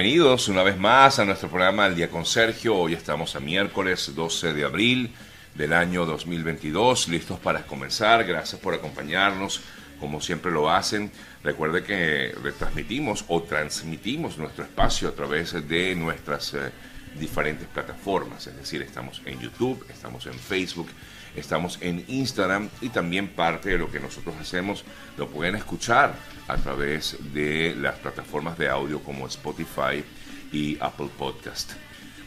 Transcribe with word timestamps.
Bienvenidos 0.00 0.46
una 0.46 0.62
vez 0.62 0.78
más 0.78 1.18
a 1.18 1.24
nuestro 1.24 1.48
programa 1.48 1.88
El 1.88 1.96
Día 1.96 2.08
con 2.08 2.24
Sergio. 2.24 2.76
Hoy 2.76 2.94
estamos 2.94 3.34
a 3.34 3.40
miércoles 3.40 4.12
12 4.14 4.52
de 4.52 4.64
abril 4.64 5.12
del 5.56 5.72
año 5.72 6.06
2022, 6.06 7.08
listos 7.08 7.40
para 7.40 7.66
comenzar. 7.66 8.22
Gracias 8.22 8.60
por 8.60 8.74
acompañarnos, 8.74 9.60
como 9.98 10.20
siempre 10.20 10.52
lo 10.52 10.70
hacen. 10.70 11.10
Recuerde 11.42 11.82
que 11.82 12.32
retransmitimos 12.40 13.24
o 13.26 13.42
transmitimos 13.42 14.38
nuestro 14.38 14.62
espacio 14.62 15.08
a 15.08 15.14
través 15.16 15.68
de 15.68 15.96
nuestras 15.96 16.54
eh, 16.54 16.70
diferentes 17.18 17.66
plataformas, 17.66 18.46
es 18.46 18.56
decir, 18.56 18.80
estamos 18.82 19.20
en 19.24 19.40
YouTube, 19.40 19.84
estamos 19.92 20.26
en 20.26 20.34
Facebook, 20.34 20.86
estamos 21.36 21.78
en 21.80 22.04
Instagram 22.08 22.68
y 22.80 22.88
también 22.88 23.28
parte 23.28 23.70
de 23.70 23.78
lo 23.78 23.90
que 23.90 24.00
nosotros 24.00 24.34
hacemos 24.40 24.84
lo 25.16 25.28
pueden 25.28 25.54
escuchar 25.54 26.14
a 26.46 26.56
través 26.56 27.16
de 27.32 27.74
las 27.76 27.96
plataformas 27.96 28.58
de 28.58 28.68
audio 28.68 29.00
como 29.00 29.26
Spotify 29.26 30.04
y 30.52 30.76
Apple 30.80 31.10
Podcast. 31.18 31.72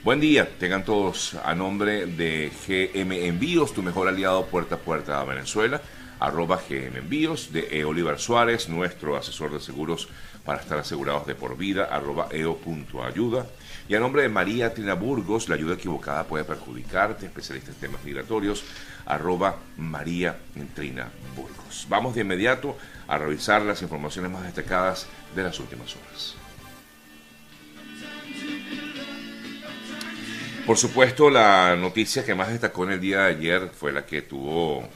Buen 0.04 0.20
día, 0.20 0.50
tengan 0.58 0.84
todos 0.84 1.36
a 1.46 1.54
nombre 1.54 2.08
de 2.08 2.52
GM 2.68 3.28
Envíos, 3.28 3.74
tu 3.74 3.84
mejor 3.84 4.08
aliado 4.08 4.48
puerta 4.48 4.76
a 4.76 4.80
puerta 4.80 5.22
a 5.22 5.24
Venezuela, 5.26 5.80
arroba 6.20 6.60
GM 6.68 6.98
Envíos, 6.98 7.52
de 7.52 7.68
E. 7.72 7.86
Oliver 7.86 8.18
Suárez, 8.20 8.68
nuestro 8.68 9.16
asesor 9.16 9.54
de 9.54 9.60
seguros 9.60 10.10
para 10.44 10.60
estar 10.60 10.80
asegurados 10.80 11.28
de 11.28 11.36
por 11.36 11.56
vida, 11.56 11.86
arroba 11.86 12.28
eo.ayuda. 12.32 13.46
Y 13.88 13.96
a 13.96 14.00
nombre 14.00 14.22
de 14.22 14.30
María 14.30 14.74
Trina 14.74 14.94
Burgos, 14.94 15.50
la 15.50 15.56
ayuda 15.56 15.76
equivocada 15.76 16.24
puede 16.24 16.44
perjudicarte, 16.44 17.26
especialista 17.26 17.72
en 17.72 17.78
temas 17.78 18.04
migratorios, 18.04 18.64
arroba 19.06 19.58
María 19.78 20.38
Trina 20.74 21.10
Burgos. 21.36 21.86
Vamos 21.90 22.16
de 22.16 22.22
inmediato 22.22 22.78
a 23.08 23.18
revisar 23.18 23.62
las 23.64 23.82
informaciones 23.82 24.32
más 24.32 24.44
destacadas 24.44 25.08
de 25.36 25.44
las 25.44 25.60
últimas 25.60 25.96
horas. 25.96 26.36
Por 30.66 30.78
supuesto, 30.78 31.30
la 31.30 31.76
noticia 31.76 32.24
que 32.24 32.36
más 32.36 32.50
destacó 32.50 32.86
en 32.86 32.92
el 32.92 33.02
día 33.02 33.24
de 33.24 33.36
ayer 33.36 33.72
fue 33.74 33.92
la 33.92 34.06
que 34.06 34.22
tuvo 34.22 34.88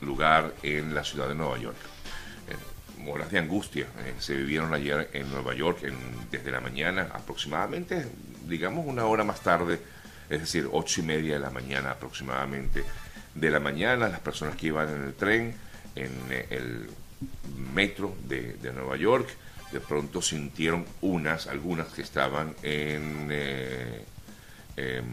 lugar 0.00 0.54
en 0.62 0.94
la 0.94 1.04
ciudad 1.04 1.28
de 1.28 1.34
Nueva 1.34 1.58
York. 1.58 1.76
horas 3.06 3.30
de 3.30 3.38
angustia 3.38 3.86
eh, 4.04 4.14
se 4.18 4.34
vivieron 4.34 4.74
ayer 4.74 5.08
en 5.12 5.30
Nueva 5.30 5.54
York 5.54 5.80
desde 6.30 6.50
la 6.50 6.60
mañana, 6.60 7.08
aproximadamente, 7.12 8.06
digamos 8.50 8.86
una 8.86 9.06
hora 9.06 9.24
más 9.24 9.40
tarde, 9.40 9.80
es 10.28 10.40
decir, 10.40 10.68
ocho 10.70 11.00
y 11.00 11.04
media 11.04 11.34
de 11.34 11.40
la 11.40 11.50
mañana 11.50 11.92
aproximadamente 11.92 12.84
de 13.34 13.50
la 13.50 13.60
mañana, 13.60 14.08
las 14.08 14.20
personas 14.20 14.56
que 14.56 14.66
iban 14.66 14.88
en 14.88 15.02
el 15.04 15.14
tren, 15.14 15.54
en 15.94 16.12
eh, 16.30 16.46
el 16.50 16.90
metro 17.72 18.14
de, 18.24 18.56
Nueva 18.74 18.96
York, 18.96 19.28
de 19.72 19.80
pronto 19.80 20.20
sintieron 20.20 20.84
unas, 21.00 21.46
algunas 21.46 21.88
que 21.88 22.02
estaban 22.02 22.54
en... 22.62 23.28
Eh, 23.30 24.04
Em, 24.80 25.04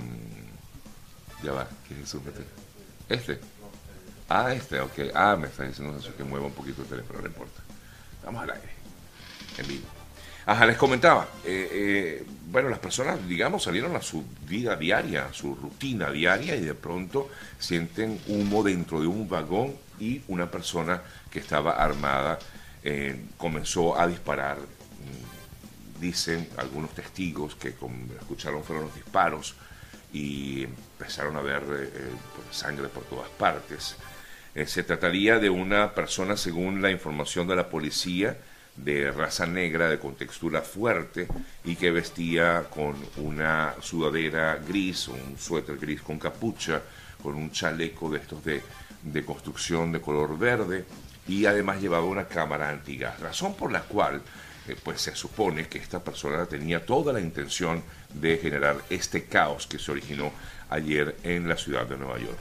ya 1.43 1.51
va, 1.51 1.67
¿qué 1.87 1.93
es 1.95 2.01
eso? 2.01 2.21
Este. 3.09 3.39
Ah, 4.29 4.53
este, 4.53 4.79
ok. 4.79 5.11
Ah, 5.13 5.35
me 5.39 5.47
está 5.47 5.63
diciendo 5.63 5.97
eso, 5.97 6.15
que 6.15 6.23
mueva 6.23 6.45
un 6.45 6.53
poquito 6.53 6.81
el 6.83 6.87
teléfono, 6.87 7.19
no 7.21 7.27
importa. 7.27 7.61
Vamos 8.23 8.43
al 8.43 8.51
aire, 8.51 8.69
en 9.57 9.67
vivo. 9.67 9.96
Ajá, 10.47 10.65
les 10.65 10.77
comentaba, 10.77 11.27
eh, 11.43 11.69
eh, 11.73 12.25
bueno, 12.49 12.69
las 12.69 12.79
personas, 12.79 13.27
digamos, 13.27 13.63
salieron 13.63 13.93
a 13.97 14.01
su 14.01 14.23
vida 14.47 14.77
diaria, 14.77 15.25
a 15.25 15.33
su 15.33 15.53
rutina 15.55 16.09
diaria 16.09 16.55
y 16.55 16.61
de 16.61 16.73
pronto 16.73 17.29
sienten 17.59 18.17
humo 18.27 18.63
dentro 18.63 19.01
de 19.01 19.07
un 19.07 19.27
vagón 19.27 19.75
y 19.99 20.21
una 20.29 20.49
persona 20.49 21.01
que 21.29 21.39
estaba 21.39 21.73
armada 21.73 22.39
eh, 22.81 23.25
comenzó 23.35 23.99
a 23.99 24.07
disparar 24.07 24.57
dicen 25.99 26.47
algunos 26.57 26.91
testigos 26.91 27.55
que 27.55 27.73
escucharon 28.19 28.63
fueron 28.63 28.85
los 28.85 28.95
disparos 28.95 29.55
y 30.13 30.63
empezaron 30.63 31.35
a 31.35 31.41
ver 31.41 31.63
sangre 32.51 32.87
por 32.87 33.03
todas 33.03 33.29
partes. 33.29 33.97
Se 34.65 34.83
trataría 34.83 35.39
de 35.39 35.49
una 35.49 35.95
persona, 35.95 36.37
según 36.37 36.83
la 36.83 36.91
información 36.91 37.47
de 37.47 37.55
la 37.55 37.67
policía, 37.67 38.37
de 38.77 39.11
raza 39.11 39.45
negra, 39.45 39.89
de 39.89 39.99
contextura 39.99 40.61
fuerte 40.61 41.27
y 41.63 41.75
que 41.75 41.91
vestía 41.91 42.65
con 42.69 42.95
una 43.17 43.73
sudadera 43.81 44.59
gris, 44.65 45.07
un 45.07 45.37
suéter 45.37 45.77
gris 45.77 46.01
con 46.01 46.19
capucha, 46.19 46.81
con 47.21 47.35
un 47.35 47.51
chaleco 47.51 48.09
de 48.09 48.19
estos 48.19 48.43
de, 48.45 48.61
de 49.01 49.25
construcción 49.25 49.91
de 49.91 49.99
color 50.01 50.37
verde 50.37 50.85
y 51.27 51.45
además 51.45 51.81
llevaba 51.81 52.05
una 52.05 52.27
cámara 52.27 52.69
antigas, 52.69 53.19
razón 53.19 53.55
por 53.55 53.71
la 53.71 53.81
cual 53.81 54.21
pues 54.83 55.01
se 55.01 55.15
supone 55.15 55.67
que 55.67 55.77
esta 55.77 56.03
persona 56.03 56.45
tenía 56.45 56.85
toda 56.85 57.13
la 57.13 57.21
intención 57.21 57.81
de 58.13 58.37
generar 58.37 58.77
este 58.89 59.23
caos 59.23 59.67
que 59.67 59.79
se 59.79 59.91
originó 59.91 60.31
ayer 60.69 61.15
en 61.23 61.47
la 61.47 61.55
ciudad 61.55 61.85
de 61.87 61.97
Nueva 61.97 62.19
York. 62.19 62.39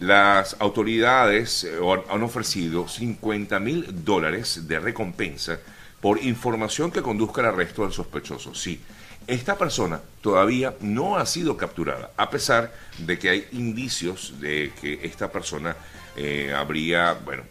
Las 0.00 0.56
autoridades 0.60 1.64
eh, 1.64 1.78
han 2.10 2.22
ofrecido 2.22 2.88
50 2.88 3.58
mil 3.60 4.04
dólares 4.04 4.66
de 4.68 4.78
recompensa 4.80 5.58
por 6.00 6.22
información 6.22 6.90
que 6.90 7.02
conduzca 7.02 7.40
al 7.40 7.48
arresto 7.48 7.82
del 7.82 7.92
sospechoso. 7.92 8.54
Sí, 8.54 8.80
esta 9.26 9.58
persona 9.58 10.00
todavía 10.22 10.74
no 10.80 11.16
ha 11.18 11.26
sido 11.26 11.56
capturada, 11.56 12.12
a 12.16 12.30
pesar 12.30 12.72
de 12.98 13.18
que 13.18 13.30
hay 13.30 13.48
indicios 13.52 14.40
de 14.40 14.72
que 14.80 15.00
esta 15.02 15.30
persona 15.30 15.76
eh, 16.16 16.52
habría, 16.56 17.12
bueno, 17.12 17.42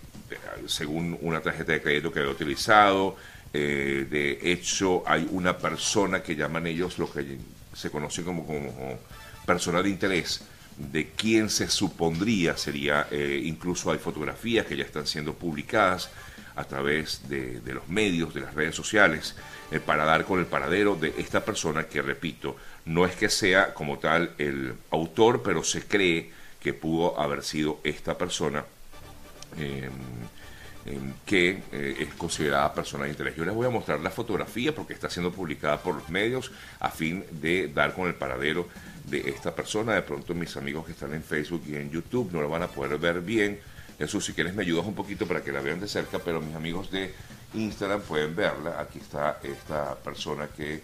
según 0.65 1.17
una 1.21 1.39
tarjeta 1.41 1.73
de 1.73 1.81
crédito 1.81 2.11
que 2.11 2.19
había 2.19 2.31
utilizado, 2.31 3.15
eh, 3.53 4.07
de 4.09 4.39
hecho, 4.51 5.03
hay 5.05 5.27
una 5.31 5.57
persona 5.57 6.21
que 6.21 6.35
llaman 6.35 6.67
ellos 6.67 6.97
lo 6.97 7.11
que 7.11 7.37
se 7.73 7.89
conoce 7.89 8.23
como, 8.23 8.45
como 8.45 8.99
persona 9.45 9.81
de 9.81 9.89
interés, 9.89 10.41
de 10.77 11.09
quien 11.11 11.49
se 11.49 11.67
supondría 11.69 12.55
sería, 12.57 13.07
eh, 13.09 13.41
incluso 13.43 13.91
hay 13.91 13.97
fotografías 13.97 14.65
que 14.65 14.77
ya 14.77 14.83
están 14.83 15.07
siendo 15.07 15.33
publicadas 15.33 16.09
a 16.57 16.65
través 16.65 17.29
de, 17.29 17.61
los 17.65 17.87
medios, 17.87 18.33
de 18.33 18.41
las 18.41 18.53
redes 18.53 18.75
sociales, 18.75 19.35
eh, 19.71 19.79
para 19.79 20.03
dar 20.03 20.25
con 20.25 20.39
el 20.39 20.45
paradero 20.45 20.95
de 20.95 21.13
esta 21.17 21.45
persona 21.45 21.85
que, 21.85 22.01
repito, 22.01 22.57
no 22.85 23.05
es 23.05 23.15
que 23.15 23.29
sea 23.29 23.73
como 23.73 23.99
tal 23.99 24.31
el 24.37 24.73
autor, 24.91 25.43
pero 25.43 25.63
se 25.63 25.83
cree 25.83 26.31
que 26.59 26.73
pudo 26.73 27.19
haber 27.19 27.43
sido 27.43 27.79
esta 27.83 28.17
persona 28.17 28.65
que 31.25 31.61
eh, 31.71 31.95
es 31.99 32.13
considerada 32.15 32.73
persona 32.73 33.05
de 33.05 33.11
interés. 33.11 33.35
Yo 33.35 33.45
les 33.45 33.53
voy 33.53 33.67
a 33.67 33.69
mostrar 33.69 33.99
la 33.99 34.09
fotografía 34.09 34.73
porque 34.73 34.93
está 34.93 35.09
siendo 35.09 35.31
publicada 35.31 35.81
por 35.81 35.95
los 35.95 36.09
medios 36.09 36.51
a 36.79 36.89
fin 36.89 37.23
de 37.31 37.67
dar 37.67 37.93
con 37.93 38.07
el 38.07 38.15
paradero 38.15 38.67
de 39.05 39.29
esta 39.29 39.53
persona. 39.53 39.93
De 39.93 40.01
pronto 40.01 40.33
mis 40.33 40.55
amigos 40.57 40.85
que 40.85 40.93
están 40.93 41.13
en 41.13 41.23
Facebook 41.23 41.63
y 41.67 41.75
en 41.75 41.91
YouTube 41.91 42.31
no 42.31 42.41
lo 42.41 42.49
van 42.49 42.63
a 42.63 42.67
poder 42.67 42.97
ver 42.97 43.21
bien. 43.21 43.59
Jesús, 43.97 44.25
si 44.25 44.33
quieres 44.33 44.53
me 44.53 44.61
ayudas 44.61 44.85
un 44.85 44.93
poquito 44.93 45.25
para 45.27 45.43
que 45.43 45.51
la 45.51 45.61
vean 45.61 45.79
de 45.79 45.87
cerca, 45.87 46.19
pero 46.19 46.39
mis 46.39 46.55
amigos 46.55 46.91
de 46.91 47.13
Instagram 47.53 48.01
pueden 48.01 48.35
verla. 48.35 48.79
Aquí 48.79 48.99
está 48.99 49.39
esta 49.41 49.95
persona 49.95 50.47
que 50.55 50.81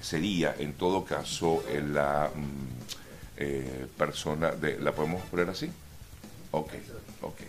sería 0.00 0.54
en 0.58 0.72
todo 0.72 1.04
caso 1.04 1.62
la 1.92 2.30
mm, 2.34 2.50
eh, 3.36 3.86
persona 3.98 4.52
de... 4.52 4.78
¿La 4.80 4.92
podemos 4.92 5.22
poner 5.24 5.50
así? 5.50 5.70
Ok, 6.52 6.72
ok. 7.20 7.40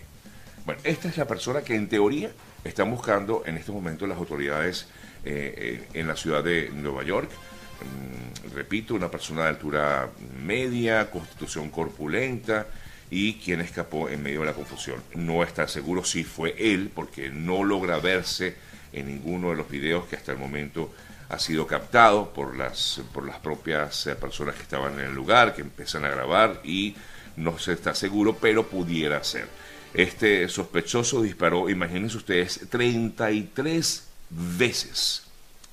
Bueno, 0.66 0.80
esta 0.84 1.08
es 1.08 1.16
la 1.16 1.26
persona 1.26 1.62
que 1.62 1.74
en 1.74 1.88
teoría 1.88 2.30
están 2.64 2.90
buscando 2.90 3.42
en 3.46 3.56
este 3.56 3.72
momento 3.72 4.06
las 4.06 4.18
autoridades 4.18 4.86
eh, 5.24 5.88
en 5.94 6.08
la 6.08 6.16
ciudad 6.16 6.44
de 6.44 6.70
Nueva 6.70 7.04
York. 7.04 7.30
Mm, 7.30 8.54
repito, 8.54 8.94
una 8.94 9.10
persona 9.10 9.44
de 9.44 9.48
altura 9.48 10.10
media, 10.44 11.10
constitución 11.10 11.70
corpulenta 11.70 12.66
y 13.10 13.34
quien 13.34 13.60
escapó 13.60 14.08
en 14.08 14.22
medio 14.22 14.40
de 14.40 14.46
la 14.46 14.52
confusión. 14.54 15.02
No 15.14 15.42
está 15.42 15.68
seguro 15.68 16.04
si 16.04 16.24
fue 16.24 16.54
él, 16.58 16.90
porque 16.94 17.30
no 17.30 17.64
logra 17.64 17.98
verse 17.98 18.56
en 18.92 19.06
ninguno 19.06 19.50
de 19.50 19.56
los 19.56 19.68
videos 19.68 20.06
que 20.06 20.16
hasta 20.16 20.32
el 20.32 20.38
momento 20.38 20.92
ha 21.28 21.38
sido 21.38 21.66
captado 21.66 22.32
por 22.32 22.56
las, 22.56 23.00
por 23.12 23.26
las 23.26 23.38
propias 23.38 24.06
eh, 24.06 24.14
personas 24.14 24.54
que 24.54 24.62
estaban 24.62 24.94
en 24.98 25.06
el 25.06 25.14
lugar, 25.14 25.54
que 25.54 25.62
empiezan 25.62 26.04
a 26.04 26.10
grabar 26.10 26.60
y 26.64 26.94
no 27.36 27.58
se 27.58 27.72
está 27.72 27.94
seguro, 27.94 28.36
pero 28.40 28.66
pudiera 28.66 29.22
ser. 29.24 29.48
Este 29.92 30.48
sospechoso 30.48 31.22
disparó, 31.22 31.68
imagínense 31.68 32.16
ustedes, 32.16 32.60
33 32.70 34.04
veces. 34.30 35.22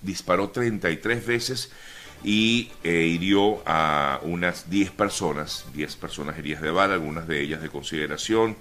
Disparó 0.01 0.49
33 0.49 1.25
veces 1.25 1.71
y 2.23 2.71
eh, 2.83 2.91
hirió 2.91 3.61
a 3.65 4.19
unas 4.23 4.69
10 4.69 4.91
personas, 4.91 5.65
10 5.73 5.95
personas 5.97 6.37
heridas 6.37 6.61
de 6.61 6.71
bala, 6.71 6.93
algunas 6.93 7.27
de 7.27 7.41
ellas 7.41 7.61
de 7.61 7.69
consideración, 7.69 8.55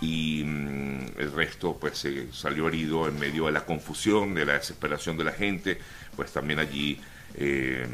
y 0.00 0.42
mm, 0.44 1.18
el 1.18 1.32
resto 1.32 1.76
pues 1.80 1.98
se 1.98 2.32
salió 2.32 2.68
herido 2.68 3.08
en 3.08 3.18
medio 3.18 3.46
de 3.46 3.52
la 3.52 3.64
confusión, 3.64 4.34
de 4.34 4.44
la 4.44 4.54
desesperación 4.54 5.16
de 5.16 5.24
la 5.24 5.32
gente, 5.32 5.78
pues 6.16 6.32
también 6.32 6.58
allí 6.58 7.00
eh, 7.36 7.86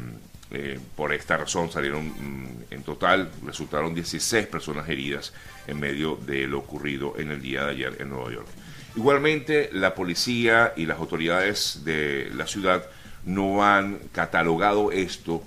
eh, 0.51 0.79
por 0.95 1.13
esta 1.13 1.37
razón 1.37 1.71
salieron 1.71 2.07
mm, 2.07 2.63
en 2.71 2.83
total, 2.83 3.31
resultaron 3.45 3.93
16 3.93 4.47
personas 4.47 4.87
heridas 4.89 5.33
en 5.67 5.79
medio 5.79 6.15
de 6.15 6.47
lo 6.47 6.59
ocurrido 6.59 7.15
en 7.17 7.31
el 7.31 7.41
día 7.41 7.65
de 7.65 7.71
ayer 7.71 7.97
en 7.99 8.09
Nueva 8.09 8.31
York. 8.31 8.47
Igualmente, 8.95 9.69
la 9.73 9.95
policía 9.95 10.73
y 10.77 10.85
las 10.85 10.99
autoridades 10.99 11.81
de 11.83 12.29
la 12.35 12.45
ciudad 12.45 12.85
no 13.25 13.65
han 13.65 13.99
catalogado 14.11 14.91
esto 14.91 15.43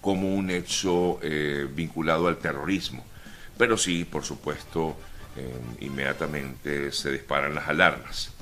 como 0.00 0.34
un 0.34 0.50
hecho 0.50 1.18
eh, 1.22 1.66
vinculado 1.72 2.28
al 2.28 2.38
terrorismo. 2.38 3.04
Pero 3.56 3.78
sí, 3.78 4.04
por 4.04 4.24
supuesto, 4.24 4.96
eh, 5.36 5.54
inmediatamente 5.80 6.92
se 6.92 7.12
disparan 7.12 7.54
las 7.54 7.68
alarmas. 7.68 8.32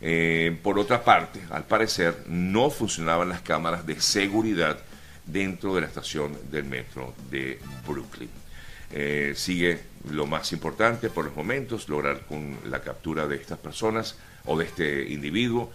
Eh, 0.00 0.58
por 0.62 0.78
otra 0.78 1.04
parte, 1.04 1.40
al 1.50 1.64
parecer, 1.64 2.24
no 2.26 2.70
funcionaban 2.70 3.28
las 3.28 3.42
cámaras 3.42 3.86
de 3.86 4.00
seguridad 4.00 4.78
dentro 5.26 5.74
de 5.74 5.82
la 5.82 5.86
estación 5.86 6.36
del 6.50 6.64
metro 6.64 7.14
de 7.30 7.60
Brooklyn. 7.86 8.30
sigue 9.34 9.80
lo 10.10 10.26
más 10.26 10.52
importante 10.52 11.08
por 11.08 11.24
los 11.26 11.36
momentos, 11.36 11.88
lograr 11.88 12.26
con 12.26 12.58
la 12.66 12.80
captura 12.80 13.26
de 13.26 13.36
estas 13.36 13.58
personas 13.58 14.16
o 14.44 14.58
de 14.58 14.64
este 14.64 15.12
individuo 15.12 15.70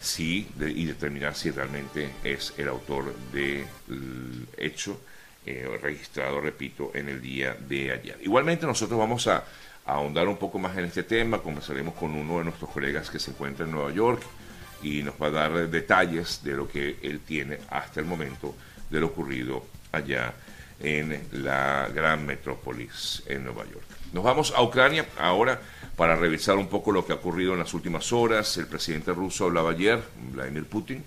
sí, 0.00 0.48
y 0.58 0.84
determinar 0.84 1.34
si 1.34 1.50
realmente 1.50 2.10
es 2.24 2.54
el 2.56 2.68
autor 2.68 3.14
del 3.32 3.66
hecho 4.56 5.00
eh, 5.46 5.78
registrado, 5.80 6.40
repito, 6.40 6.90
en 6.94 7.08
el 7.08 7.20
día 7.20 7.54
de 7.54 7.92
ayer. 7.92 8.18
Igualmente 8.22 8.66
nosotros 8.66 8.98
vamos 8.98 9.26
a, 9.26 9.44
ahondar 9.88 10.28
un 10.28 10.36
poco 10.36 10.58
más 10.58 10.76
en 10.76 10.84
este 10.84 11.02
tema, 11.02 11.38
conversaremos 11.38 11.94
con 11.94 12.14
uno 12.14 12.38
de 12.38 12.44
nuestros 12.44 12.70
colegas 12.70 13.08
que 13.08 13.18
se 13.18 13.30
encuentra 13.30 13.64
en 13.64 13.72
Nueva 13.72 13.90
York 13.90 14.22
y 14.82 15.02
nos 15.02 15.14
va 15.14 15.28
a 15.28 15.30
dar 15.30 15.68
detalles 15.70 16.44
de 16.44 16.52
lo 16.52 16.68
que 16.68 16.98
él 17.02 17.20
tiene 17.20 17.58
hasta 17.70 18.00
el 18.00 18.06
momento 18.06 18.54
de 18.90 19.00
lo 19.00 19.06
ocurrido 19.06 19.64
allá 19.90 20.34
en 20.80 21.26
la 21.32 21.88
gran 21.92 22.24
metrópolis 22.26 23.22
en 23.26 23.44
Nueva 23.44 23.64
York. 23.64 23.84
Nos 24.12 24.24
vamos 24.24 24.52
a 24.56 24.62
Ucrania 24.62 25.06
ahora 25.18 25.60
para 25.96 26.16
revisar 26.16 26.56
un 26.56 26.68
poco 26.68 26.92
lo 26.92 27.04
que 27.04 27.12
ha 27.12 27.16
ocurrido 27.16 27.52
en 27.52 27.58
las 27.58 27.74
últimas 27.74 28.12
horas. 28.12 28.56
El 28.56 28.66
presidente 28.66 29.12
ruso 29.12 29.46
hablaba 29.46 29.70
ayer, 29.70 30.02
Vladimir 30.32 30.64
Putin, 30.64 31.04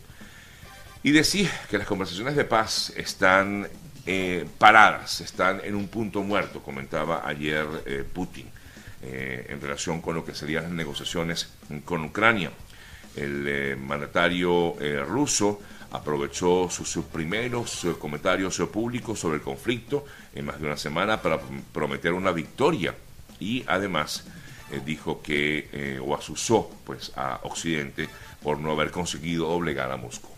y 1.01 1.12
decía 1.12 1.50
que 1.69 1.77
las 1.77 1.88
conversaciones 1.88 2.35
de 2.35 2.44
paz 2.44 2.91
están 2.95 3.68
eh, 4.06 4.45
paradas, 4.57 5.21
están 5.21 5.62
en 5.63 5.75
un 5.75 5.88
punto 5.88 6.21
muerto, 6.24 6.62
comentaba 6.62 7.21
ayer 7.25 7.65
eh, 7.85 8.03
Putin, 8.12 8.47
eh, 9.01 9.47
en 9.50 9.62
relación 9.62 10.01
con 10.01 10.15
lo 10.15 10.25
que 10.25 10.35
serían 10.35 10.63
las 10.63 10.71
negociaciones 10.74 11.50
con 11.85 12.03
Ucrania. 12.03 12.51
El 13.16 13.78
mandatario 13.78 14.75
ruso 15.06 15.60
aprovechó 15.92 16.69
sus, 16.69 17.04
primeros 17.06 17.86
comentarios 18.00 18.58
públicos 18.72 19.19
sobre 19.19 19.36
el 19.38 19.42
conflicto 19.42 20.06
en 20.34 20.46
más 20.46 20.60
de 20.60 20.68
una 20.68 20.78
semana 20.78 21.22
para 21.22 21.40
prometer 21.74 22.13
una 22.13 22.31
victoria 22.31 22.96
y 23.40 23.63
además 23.68 24.24
eh, 24.72 24.81
dijo 24.86 25.22
que, 25.22 25.68
eh, 25.74 26.00
o 26.02 26.16
asusó 26.16 26.72
pues, 26.86 27.12
a 27.18 27.42
Occidente 27.44 28.08
por 28.42 28.58
no 28.60 28.72
haber 28.72 28.92
conseguido 28.92 29.50
doblegar 29.50 29.92
a 29.92 29.98
Moscú. 29.98 30.30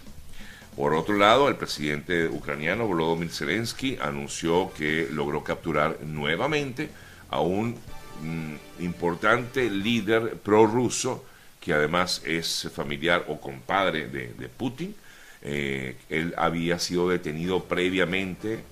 Por 0.76 0.96
otro 0.96 1.16
lado, 1.18 1.50
el 1.50 1.56
presidente 1.56 2.28
ucraniano 2.28 2.88
Volodymyr 2.88 3.30
Zelensky 3.30 4.00
anunció 4.02 4.74
que 4.74 5.08
logró 5.12 5.44
capturar 5.44 6.00
nuevamente 6.02 6.90
a 7.30 7.42
un 7.42 7.78
mm, 8.24 8.84
importante 8.84 9.70
líder 9.70 10.38
prorruso 10.38 11.24
que 11.64 11.74
además 11.74 12.22
es 12.26 12.70
familiar 12.76 13.24
o 13.30 13.40
compadre 13.40 14.08
de, 14.08 14.50
Putin. 14.50 14.96
Eh, 15.42 15.96
él 16.10 16.34
había 16.38 16.78
sido 16.80 17.10
detenido 17.10 17.64
previamente 17.66 18.64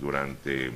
durante 0.00 0.72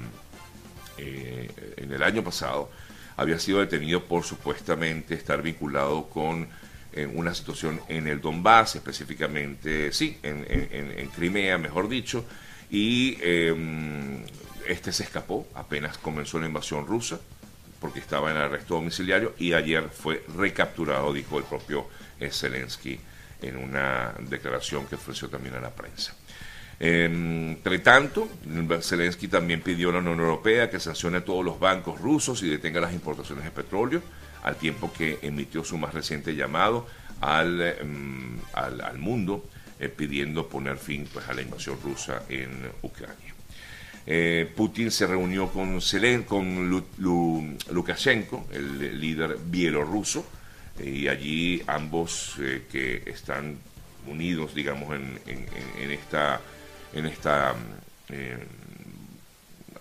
en 0.97 1.93
el 1.93 2.03
año 2.03 2.23
pasado 2.23 2.71
había 3.17 3.39
sido 3.39 3.61
detenido 3.61 4.05
por 4.05 4.25
supuestamente 4.25 5.15
estar 5.15 5.43
vinculado 5.43 6.09
con 6.09 6.49
eh, 6.93 7.07
una 7.07 7.35
situación 7.35 7.81
en 7.89 8.09
el 8.09 8.21
Donbass, 8.21 8.77
específicamente, 8.77 9.93
sí, 9.93 10.19
en, 10.23 11.09
Crimea, 11.15 11.59
mejor 11.59 11.89
dicho, 11.89 12.25
y 12.71 13.19
em, 13.21 14.25
este 14.67 14.93
se 14.93 15.05
escapó 15.05 15.47
apenas 15.55 15.99
comenzó 15.99 16.39
la 16.39 16.47
invasión 16.47 16.87
rusa, 16.87 17.21
porque 17.85 18.01
estaba 18.01 18.31
en 18.31 18.39
arresto 18.39 18.77
domiciliario, 18.77 19.35
y 19.37 19.53
ayer 19.53 19.91
fue 19.91 20.25
recapturado, 20.39 21.13
dijo 21.13 21.37
el 21.37 21.45
propio 21.45 21.87
eh, 22.19 22.31
Zelensky 22.31 22.99
en 23.43 23.59
una 23.59 24.15
declaración 24.21 24.87
que 24.87 24.95
ofreció 24.95 25.29
también 25.29 25.57
a 25.57 25.61
la 25.61 25.69
prensa. 25.69 26.15
Entre 26.81 27.81
tanto, 27.81 28.27
Zelensky 28.81 29.29
también 29.29 29.61
pidió 29.61 29.91
a 29.91 29.93
la 29.93 29.99
Unión 29.99 30.19
Europea 30.19 30.71
que 30.71 30.81
sancione 30.81 31.19
a 31.19 31.25
todos 31.27 31.45
los 31.45 31.61
bancos 31.61 32.01
rusos 32.01 32.43
y 32.43 32.49
detenga 32.49 32.81
las 32.81 32.95
importaciones 32.95 33.45
de 33.45 33.51
petróleo, 33.51 34.01
al 34.45 34.57
tiempo 34.57 34.91
que 34.91 35.19
emitió 35.21 35.63
su 35.63 35.77
más 35.77 35.93
reciente 35.93 36.35
llamado 36.35 36.87
al, 37.21 37.61
em, 37.61 38.39
al, 38.55 38.97
mundo 38.97 39.45
eh, 39.79 39.91
pidiendo 39.91 40.49
poner 40.49 40.79
fin 40.79 41.07
pues, 41.13 41.29
a 41.29 41.35
la 41.35 41.43
invasión 41.43 41.79
rusa 41.85 42.23
en 42.31 42.71
Ucrania. 42.81 43.34
Eh, 44.07 44.53
Putin 44.55 44.91
se 44.91 45.07
reunió 45.07 45.49
con, 45.49 45.81
Zelen, 45.81 46.25
con 46.25 46.69
Lukashenko, 47.71 48.49
el 48.53 49.01
líder 49.01 49.39
bielorruso, 49.47 50.27
y 50.83 51.09
allí 51.09 51.63
ambos 51.67 52.35
eh, 52.41 52.65
que 52.71 53.03
están 53.07 53.57
unidos, 54.07 54.55
digamos, 54.55 54.95
en, 54.95 55.91
esta 55.91 57.55
eh, 58.11 58.39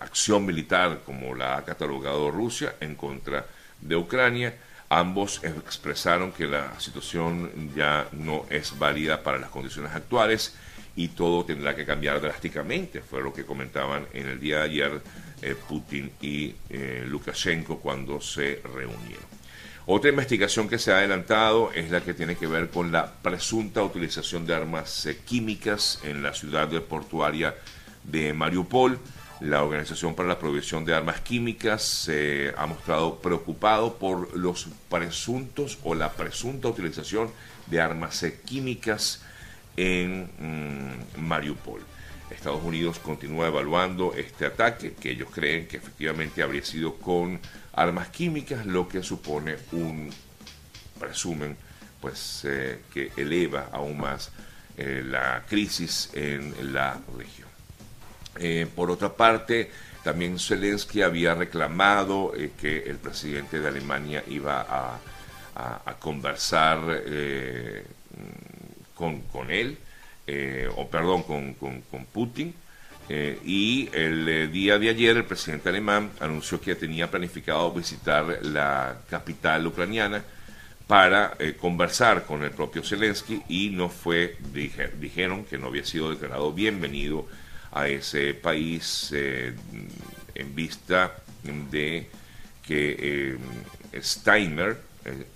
acción 0.00 0.46
militar 0.46 1.00
como 1.04 1.34
la 1.34 1.56
ha 1.56 1.64
catalogado 1.64 2.30
Rusia 2.30 2.76
en 2.80 2.94
contra 2.94 3.46
de 3.80 3.96
Ucrania. 3.96 4.54
Ambos 4.88 5.42
expresaron 5.42 6.32
que 6.32 6.46
la 6.46 6.78
situación 6.80 7.72
ya 7.74 8.06
no 8.12 8.46
es 8.48 8.78
válida 8.78 9.22
para 9.22 9.38
las 9.38 9.50
condiciones 9.50 9.92
actuales 9.92 10.54
y 10.96 11.08
todo 11.08 11.44
tendrá 11.44 11.74
que 11.74 11.84
cambiar 11.84 12.20
drásticamente. 12.20 13.00
Fue 13.00 13.22
lo 13.22 13.32
que 13.32 13.44
comentaban 13.44 14.06
en 14.12 14.28
el 14.28 14.40
día 14.40 14.58
de 14.58 14.62
ayer 14.62 15.00
eh, 15.42 15.56
Putin 15.68 16.12
y 16.20 16.54
eh, 16.70 17.04
Lukashenko 17.06 17.78
cuando 17.78 18.20
se 18.20 18.60
reunieron. 18.62 19.34
Otra 19.86 20.08
investigación 20.08 20.68
que 20.68 20.78
se 20.78 20.92
ha 20.92 20.98
adelantado 20.98 21.70
es 21.72 21.90
la 21.90 22.00
que 22.00 22.14
tiene 22.14 22.36
que 22.36 22.46
ver 22.46 22.70
con 22.70 22.90
la 22.90 23.12
presunta 23.12 23.82
utilización 23.82 24.46
de 24.46 24.54
armas 24.54 25.04
eh, 25.06 25.18
químicas 25.24 26.00
en 26.04 26.22
la 26.22 26.32
ciudad 26.32 26.70
portuaria 26.82 27.54
de 28.04 28.32
Mariupol. 28.32 28.98
La 29.40 29.62
Organización 29.62 30.14
para 30.14 30.28
la 30.28 30.38
Prohibición 30.38 30.84
de 30.84 30.94
Armas 30.94 31.20
Químicas 31.20 31.82
se 31.82 32.54
ha 32.56 32.66
mostrado 32.66 33.20
preocupado 33.20 33.98
por 33.98 34.34
los 34.34 34.68
presuntos 34.88 35.76
o 35.82 35.94
la 35.94 36.12
presunta 36.12 36.68
utilización 36.68 37.30
de 37.66 37.80
armas 37.80 38.24
químicas 38.46 39.22
en 39.76 40.28
mm, 40.38 41.20
Mariupol. 41.20 41.80
Estados 42.30 42.62
Unidos 42.64 42.98
continúa 42.98 43.48
evaluando 43.48 44.14
este 44.14 44.46
ataque 44.46 44.94
que 44.94 45.10
ellos 45.10 45.28
creen 45.32 45.66
que 45.66 45.76
efectivamente 45.76 46.42
habría 46.42 46.64
sido 46.64 46.96
con 46.96 47.38
armas 47.72 48.08
químicas, 48.08 48.66
lo 48.66 48.88
que 48.88 49.02
supone 49.02 49.56
un, 49.72 50.10
presumen, 50.98 51.56
pues 52.00 52.44
eh, 52.44 52.80
que 52.92 53.12
eleva 53.16 53.68
aún 53.72 53.98
más 53.98 54.30
eh, 54.76 55.02
la 55.04 55.44
crisis 55.48 56.10
en 56.14 56.72
la 56.72 56.98
región. 57.16 57.48
Eh, 58.38 58.66
por 58.74 58.90
otra 58.90 59.14
parte, 59.14 59.70
también 60.02 60.38
Zelensky 60.38 61.02
había 61.02 61.34
reclamado 61.34 62.32
que 62.60 62.78
el 62.78 62.96
presidente 62.96 63.60
de 63.60 63.68
Alemania 63.68 64.22
iba 64.28 64.66
a, 64.68 64.98
conversar 66.00 66.80
con, 68.94 69.22
con, 69.22 69.50
él, 69.50 69.78
o 70.76 70.88
perdón, 70.88 71.22
con, 71.24 71.54
con, 71.54 72.04
Putin, 72.12 72.54
eh, 73.08 73.38
y 73.44 73.90
el 73.92 74.26
eh, 74.28 74.46
día 74.48 74.78
de 74.78 74.88
ayer 74.88 75.16
el 75.16 75.24
presidente 75.24 75.68
alemán 75.68 76.10
anunció 76.20 76.58
que 76.58 76.74
tenía 76.74 77.10
planificado 77.10 77.70
visitar 77.70 78.38
la 78.42 78.96
capital 79.10 79.66
ucraniana 79.66 80.24
para 80.86 81.34
eh, 81.38 81.54
conversar 81.54 82.24
con 82.24 82.42
el 82.44 82.50
propio 82.52 82.82
Zelensky 82.82 83.42
y 83.48 83.68
no 83.70 83.90
fue, 83.90 84.38
dijeron 84.98 85.44
que 85.44 85.58
no 85.58 85.66
había 85.66 85.84
sido 85.84 86.10
declarado 86.10 86.52
bienvenido 86.52 87.26
a 87.72 87.88
ese 87.88 88.32
país 88.32 89.12
en 89.12 90.54
vista 90.54 91.16
de 91.42 92.08
que 92.62 93.36
Steinmeier, 93.96 94.78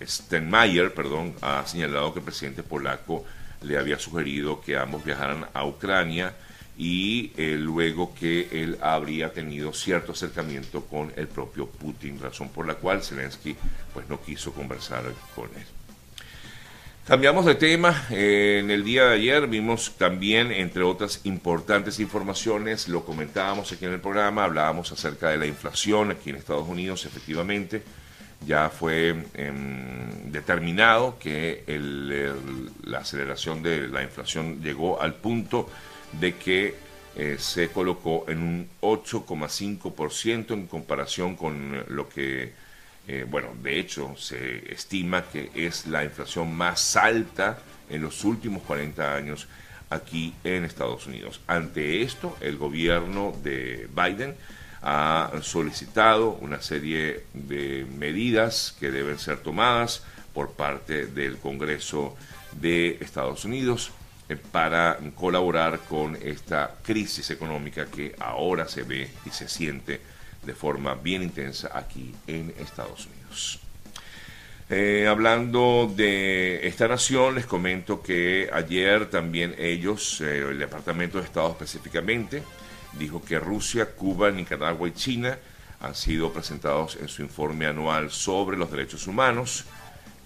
Steinmeier 0.03 0.95
perdón, 0.95 1.35
ha 1.43 1.67
señalado 1.67 2.12
que 2.12 2.21
el 2.21 2.25
presidente 2.25 2.62
polaco 2.62 3.25
le 3.62 3.79
había 3.79 3.99
sugerido 3.99 4.61
que 4.61 4.77
ambos 4.77 5.05
viajaran 5.05 5.47
a 5.53 5.65
Ucrania 5.65 6.35
y 6.77 7.33
eh, 7.37 7.57
luego 7.59 8.15
que 8.15 8.49
él 8.53 8.79
habría 8.81 9.33
tenido 9.33 9.73
cierto 9.73 10.12
acercamiento 10.12 10.83
con 10.85 11.12
el 11.17 11.27
propio 11.27 11.67
Putin, 11.67 12.21
razón 12.21 12.50
por 12.50 12.67
la 12.67 12.75
cual 12.75 13.03
Zelensky 13.03 13.57
pues 13.93 14.09
no 14.09 14.23
quiso 14.23 14.53
conversar 14.53 15.03
con 15.35 15.47
él. 15.57 15.67
Cambiamos 17.09 17.47
de 17.47 17.55
tema. 17.55 18.07
Eh, 18.11 18.61
en 18.62 18.71
el 18.71 18.85
día 18.85 19.07
de 19.07 19.15
ayer 19.15 19.47
vimos 19.47 19.95
también, 19.97 20.53
entre 20.53 20.83
otras 20.83 21.23
importantes 21.25 22.00
informaciones, 22.00 22.87
lo 22.87 23.03
comentábamos 23.05 23.73
aquí 23.73 23.87
en 23.87 23.95
el 23.95 24.00
programa, 24.00 24.45
hablábamos 24.45 24.93
acerca 24.93 25.31
de 25.31 25.38
la 25.38 25.47
inflación 25.47 26.11
aquí 26.11 26.29
en 26.29 26.37
Estados 26.37 26.69
Unidos, 26.69 27.07
efectivamente. 27.07 27.83
Ya 28.47 28.71
fue 28.71 29.16
em, 29.35 30.30
determinado 30.30 31.18
que 31.18 31.64
la 32.85 32.99
aceleración 32.99 33.62
de 33.62 33.88
la 33.88 34.02
inflación 34.02 34.62
llegó 34.62 35.00
al 35.00 35.14
punto 35.14 35.68
de 36.12 36.35
que 36.35 36.75
eh, 37.16 37.37
se 37.38 37.68
colocó 37.71 38.25
en 38.28 38.42
un 38.42 38.68
8,5% 38.80 40.52
en 40.52 40.66
comparación 40.66 41.35
con 41.35 41.85
lo 41.88 42.09
que, 42.09 42.52
eh, 43.09 43.26
bueno, 43.28 43.49
de 43.62 43.80
hecho 43.80 44.14
se 44.16 44.73
estima 44.73 45.25
que 45.25 45.50
es 45.54 45.87
la 45.87 46.04
inflación 46.04 46.54
más 46.54 46.97
alta 46.97 47.59
en 47.90 48.02
los 48.02 48.25
últimos 48.25 48.62
40 48.62 49.14
años 49.14 49.49
aquí 49.90 50.35
en 50.45 50.64
Estados 50.64 51.07
Unidos. 51.07 51.40
Ante 51.47 52.02
esto, 52.02 52.37
el 52.40 52.57
gobierno 52.57 53.35
de 53.42 53.88
Biden 53.95 54.37
ha 54.82 55.30
solicitado 55.42 56.30
una 56.40 56.61
serie 56.61 57.25
de 57.32 57.87
medidas 57.97 58.76
que 58.78 58.90
deben 58.90 59.18
ser 59.18 59.38
tomadas 59.38 60.02
por 60.32 60.52
parte 60.52 61.06
del 61.06 61.38
Congreso 61.38 62.16
de 62.52 62.99
Estados 63.00 63.44
Unidos 63.44 63.90
eh, 64.28 64.37
para 64.37 64.99
colaborar 65.14 65.80
con 65.88 66.16
esta 66.23 66.76
crisis 66.82 67.30
económica 67.30 67.87
que 67.87 68.14
ahora 68.18 68.68
se 68.68 68.82
ve 68.82 69.11
y 69.26 69.30
se 69.30 69.49
siente 69.49 70.00
de 70.44 70.54
forma 70.54 70.94
bien 70.94 71.23
intensa 71.23 71.70
aquí 71.75 72.14
en 72.26 72.54
Estados 72.58 73.06
Unidos. 73.06 73.61
Eh, 74.70 75.06
hablando 75.08 75.90
de 75.97 76.66
esta 76.66 76.88
nación, 76.88 77.37
les 77.37 77.47
comento 77.47 78.02
que 78.02 78.50
ayer 78.52 79.08
también 79.08 79.54
ellos, 79.58 80.20
eh, 80.20 80.44
el 80.50 80.58
Departamento 80.58 81.18
de 81.18 81.25
Estado 81.25 81.50
específicamente, 81.50 82.42
dijo 82.95 83.23
que 83.23 83.38
Rusia, 83.38 83.95
Cuba, 83.95 84.30
Nicaragua 84.30 84.88
y 84.88 84.92
China 84.92 85.38
han 85.80 85.95
sido 85.95 86.33
presentados 86.33 86.97
en 86.97 87.09
su 87.09 87.23
informe 87.23 87.66
anual 87.66 88.11
sobre 88.11 88.57
los 88.57 88.71
derechos 88.71 89.07
humanos. 89.07 89.64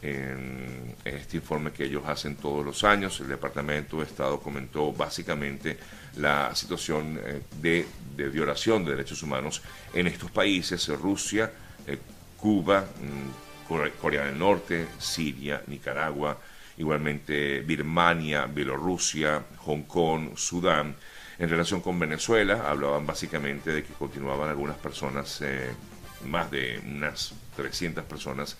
En 0.00 0.97
este 1.04 1.37
informe 1.37 1.71
que 1.71 1.85
ellos 1.85 2.02
hacen 2.07 2.35
todos 2.35 2.64
los 2.64 2.83
años, 2.83 3.21
el 3.21 3.28
Departamento 3.28 3.99
de 3.99 4.04
Estado 4.04 4.40
comentó 4.40 4.92
básicamente 4.92 5.78
la 6.16 6.54
situación 6.54 7.21
eh, 7.23 7.42
de, 7.61 7.87
violación 8.28 8.85
de 8.85 8.92
derechos 8.92 9.23
humanos 9.23 9.62
en 9.95 10.09
estos 10.09 10.31
países, 10.31 10.88
Rusia, 10.88 11.52
eh, 11.87 11.99
Cuba, 12.37 12.81
mm, 12.81 13.92
Corea 14.00 14.25
del 14.25 14.38
Norte, 14.38 14.88
Siria, 14.99 15.62
Nicaragua, 15.69 16.37
igualmente 16.78 17.61
Birmania, 17.61 18.47
Bielorrusia, 18.47 19.42
Hong 19.59 19.83
Kong, 19.83 20.37
Sudán, 20.37 20.97
en 21.42 21.49
relación 21.49 21.80
con 21.80 21.99
Venezuela, 21.99 22.70
hablaban 22.70 23.04
básicamente 23.04 23.72
de 23.72 23.82
que 23.82 23.92
continuaban 23.94 24.49
algunas 24.49 24.76
personas, 24.76 25.40
eh, 25.42 25.72
más 26.25 26.49
de 26.52 26.80
unas 26.87 27.34
300 27.56 28.04
personas 28.04 28.56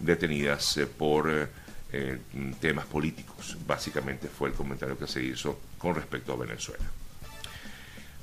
detenidas 0.00 0.76
eh, 0.76 0.86
por 0.86 1.30
eh, 1.30 2.18
temas 2.60 2.84
políticos. 2.84 3.56
Básicamente 3.66 4.28
fue 4.28 4.50
el 4.50 4.54
comentario 4.54 4.98
que 4.98 5.06
se 5.06 5.22
hizo 5.22 5.58
con 5.78 5.94
respecto 5.94 6.34
a 6.34 6.36
Venezuela. 6.36 6.84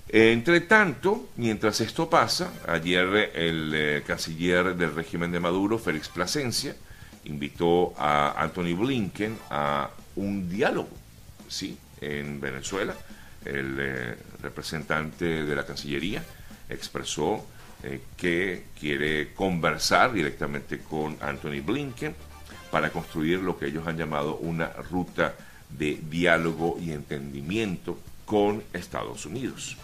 Entre 0.09 0.61
tanto, 0.61 1.29
mientras 1.37 1.81
esto 1.81 2.07
pasa, 2.07 2.53
ayer 2.67 3.31
el 3.33 4.03
canciller 4.05 4.75
del 4.75 4.93
régimen 4.93 5.31
de 5.31 5.39
Maduro, 5.39 5.79
Félix 5.79 6.09
Plasencia, 6.09 6.75
invitó 7.25 7.95
a 7.97 8.39
Anthony 8.43 8.75
Blinken 8.75 9.39
a 9.49 9.89
un 10.17 10.47
diálogo, 10.47 10.95
¿sí?, 11.49 11.75
en 11.99 12.39
Venezuela 12.39 12.93
el 13.45 13.77
eh, 13.79 14.15
representante 14.41 15.43
de 15.43 15.55
la 15.55 15.65
Cancillería 15.65 16.23
expresó 16.69 17.45
eh, 17.83 18.01
que 18.15 18.65
quiere 18.79 19.33
conversar 19.33 20.13
directamente 20.13 20.79
con 20.79 21.17
Anthony 21.19 21.61
Blinken 21.65 22.15
para 22.71 22.89
construir 22.91 23.39
lo 23.39 23.57
que 23.57 23.67
ellos 23.67 23.85
han 23.87 23.97
llamado 23.97 24.37
una 24.37 24.67
ruta 24.89 25.35
de 25.69 25.99
diálogo 26.09 26.77
y 26.79 26.91
entendimiento 26.91 27.99
con 28.25 28.63
Estados 28.73 29.25
Unidos. 29.25 29.77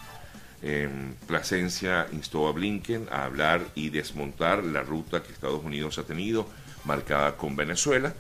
En 0.62 1.16
Plasencia 1.28 2.08
instó 2.12 2.48
a 2.48 2.52
Blinken 2.52 3.08
a 3.12 3.26
hablar 3.26 3.66
y 3.76 3.90
desmontar 3.90 4.64
la 4.64 4.82
ruta 4.82 5.24
que 5.24 5.32
Estados 5.32 5.64
Unidos 5.64 5.98
ha 6.00 6.04
tenido 6.04 6.48
marcada 6.86 7.38
con 7.38 7.56
Venezuela, 7.56 8.14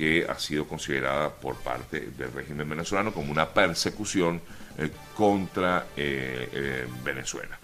que 0.00 0.24
ha 0.26 0.38
sido 0.38 0.66
considerada 0.66 1.28
por 1.28 1.56
parte 1.56 2.00
del 2.16 2.32
régimen 2.32 2.66
venezolano 2.66 3.12
como 3.12 3.30
una 3.30 3.50
persecución 3.50 4.40
eh, 4.78 4.88
contra 5.14 5.88
eh, 5.94 6.48
eh, 6.50 6.88
Venezuela. 7.04 7.58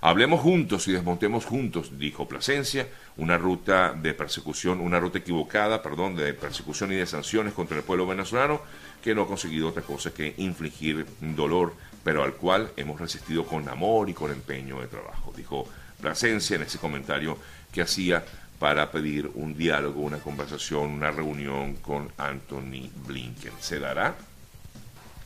Hablemos 0.00 0.38
juntos 0.38 0.86
y 0.86 0.92
desmontemos 0.92 1.44
juntos, 1.44 1.98
dijo 1.98 2.28
Plasencia, 2.28 2.86
una 3.16 3.36
ruta 3.36 3.92
de 3.92 4.14
persecución, 4.14 4.78
una 4.78 5.00
ruta 5.00 5.18
equivocada, 5.18 5.82
perdón, 5.82 6.14
de 6.14 6.32
persecución 6.32 6.92
y 6.92 6.94
de 6.94 7.06
sanciones 7.06 7.54
contra 7.54 7.78
el 7.78 7.82
pueblo 7.82 8.06
venezolano 8.06 8.60
que 9.02 9.12
no 9.12 9.22
ha 9.22 9.26
conseguido 9.26 9.66
otra 9.66 9.82
cosa 9.82 10.14
que 10.14 10.34
infligir 10.36 11.04
dolor, 11.20 11.74
pero 12.04 12.22
al 12.22 12.34
cual 12.34 12.70
hemos 12.76 13.00
resistido 13.00 13.44
con 13.44 13.68
amor 13.68 14.08
y 14.08 14.14
con 14.14 14.30
empeño 14.30 14.80
de 14.80 14.86
trabajo, 14.86 15.34
dijo 15.36 15.66
Plasencia 16.00 16.54
en 16.54 16.62
ese 16.62 16.78
comentario 16.78 17.36
que 17.72 17.82
hacía 17.82 18.24
para 18.60 18.90
pedir 18.90 19.30
un 19.34 19.56
diálogo, 19.56 20.02
una 20.02 20.18
conversación, 20.18 20.90
una 20.90 21.10
reunión 21.10 21.76
con 21.76 22.12
Anthony 22.18 22.90
Blinken. 23.06 23.54
¿Se 23.58 23.80
dará? 23.80 24.14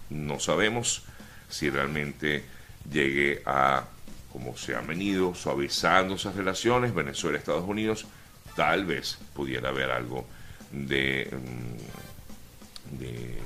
No 0.09 0.39
sabemos 0.39 1.03
si 1.51 1.69
realmente 1.69 2.45
llegue 2.89 3.43
a, 3.45 3.87
como 4.33 4.57
se 4.57 4.77
han 4.77 4.87
venido 4.87 5.35
suavizando 5.35 6.15
esas 6.15 6.37
relaciones, 6.37 6.95
Venezuela-Estados 6.95 7.69
Unidos, 7.69 8.07
tal 8.55 8.85
vez 8.87 9.19
pudiera 9.35 9.71
haber 9.71 9.91
algo 9.91 10.25
de, 10.71 11.29
mm, 11.33 12.99
de, 12.99 13.39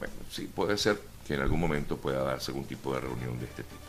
bueno, 0.00 0.14
sí, 0.32 0.50
puede 0.52 0.76
ser 0.76 1.00
que 1.28 1.34
en 1.34 1.42
algún 1.42 1.60
momento 1.60 1.96
pueda 1.96 2.24
darse 2.24 2.50
algún 2.50 2.66
tipo 2.66 2.92
de 2.92 3.02
reunión 3.02 3.38
de 3.38 3.44
este 3.46 3.62
tipo. 3.62 3.87